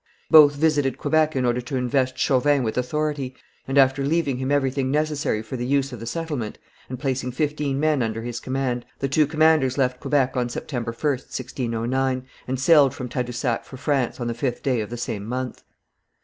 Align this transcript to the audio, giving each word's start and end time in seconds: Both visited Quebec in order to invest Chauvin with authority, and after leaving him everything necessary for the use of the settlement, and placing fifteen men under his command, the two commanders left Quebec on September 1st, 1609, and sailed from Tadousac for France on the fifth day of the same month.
Both 0.31 0.55
visited 0.55 0.97
Quebec 0.97 1.35
in 1.35 1.45
order 1.45 1.61
to 1.61 1.75
invest 1.75 2.17
Chauvin 2.17 2.63
with 2.63 2.75
authority, 2.75 3.35
and 3.67 3.77
after 3.77 4.03
leaving 4.03 4.37
him 4.37 4.49
everything 4.51 4.89
necessary 4.89 5.43
for 5.43 5.57
the 5.57 5.63
use 5.67 5.93
of 5.93 5.99
the 5.99 6.07
settlement, 6.07 6.57
and 6.89 6.97
placing 6.99 7.33
fifteen 7.33 7.79
men 7.79 8.01
under 8.01 8.23
his 8.23 8.39
command, 8.39 8.83
the 8.97 9.07
two 9.07 9.27
commanders 9.27 9.77
left 9.77 9.99
Quebec 9.99 10.35
on 10.35 10.49
September 10.49 10.91
1st, 10.91 11.29
1609, 11.37 12.25
and 12.47 12.59
sailed 12.59 12.95
from 12.95 13.09
Tadousac 13.09 13.63
for 13.63 13.77
France 13.77 14.19
on 14.19 14.25
the 14.25 14.33
fifth 14.33 14.63
day 14.63 14.81
of 14.81 14.89
the 14.89 14.97
same 14.97 15.23
month. 15.23 15.61